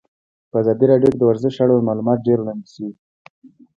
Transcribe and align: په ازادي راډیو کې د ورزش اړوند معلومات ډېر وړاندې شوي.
په 0.49 0.55
ازادي 0.61 0.85
راډیو 0.91 1.11
کې 1.13 1.19
د 1.19 1.23
ورزش 1.29 1.55
اړوند 1.63 1.87
معلومات 1.89 2.19
ډېر 2.27 2.37
وړاندې 2.39 2.67
شوي. 2.73 2.91